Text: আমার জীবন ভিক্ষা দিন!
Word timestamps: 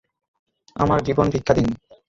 আমার 0.75 0.99
জীবন 1.03 1.25
ভিক্ষা 1.29 1.53
দিন! 1.53 1.67